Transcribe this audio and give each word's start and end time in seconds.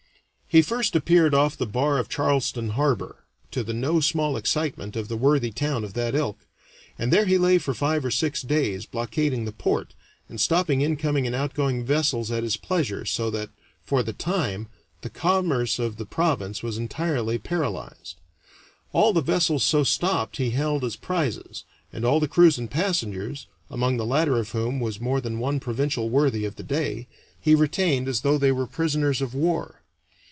He 0.53 0.61
first 0.61 0.97
appeared 0.97 1.33
off 1.33 1.55
the 1.55 1.65
bar 1.65 1.97
of 1.97 2.09
Charleston 2.09 2.71
Harbor, 2.71 3.23
to 3.51 3.63
the 3.63 3.73
no 3.73 4.01
small 4.01 4.35
excitement 4.35 4.97
of 4.97 5.07
the 5.07 5.15
worthy 5.15 5.49
town 5.49 5.85
of 5.85 5.93
that 5.93 6.13
ilk, 6.13 6.39
and 6.99 7.09
there 7.09 7.23
he 7.23 7.37
lay 7.37 7.57
for 7.57 7.73
five 7.73 8.03
or 8.03 8.11
six 8.11 8.41
days, 8.41 8.85
blockading 8.85 9.45
the 9.45 9.53
port, 9.53 9.95
and 10.27 10.41
stopping 10.41 10.81
incoming 10.81 11.25
and 11.25 11.33
outgoing 11.33 11.85
vessels 11.85 12.31
at 12.31 12.43
his 12.43 12.57
pleasure, 12.57 13.05
so 13.05 13.29
that, 13.31 13.49
for 13.85 14.03
the 14.03 14.11
time, 14.11 14.67
the 15.03 15.09
commerce 15.09 15.79
of 15.79 15.95
the 15.95 16.05
province 16.05 16.61
was 16.61 16.77
entirely 16.77 17.37
paralyzed. 17.37 18.15
All 18.91 19.13
the 19.13 19.21
vessels 19.21 19.63
so 19.63 19.85
stopped 19.85 20.35
he 20.35 20.49
held 20.49 20.83
as 20.83 20.97
prizes, 20.97 21.63
and 21.93 22.03
all 22.03 22.19
the 22.19 22.27
crews 22.27 22.57
and 22.57 22.69
passengers 22.69 23.47
(among 23.69 23.95
the 23.95 24.05
latter 24.05 24.37
of 24.37 24.49
whom 24.51 24.81
was 24.81 24.99
more 24.99 25.21
than 25.21 25.39
one 25.39 25.61
provincial 25.61 26.09
worthy 26.09 26.43
of 26.43 26.57
the 26.57 26.63
day) 26.63 27.07
he 27.39 27.55
retained 27.55 28.09
as 28.09 28.19
though 28.19 28.37
they 28.37 28.51
were 28.51 28.67
prisoners 28.67 29.21
of 29.21 29.33
war. 29.33 29.77